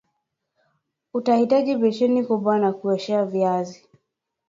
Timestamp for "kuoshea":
2.73-3.25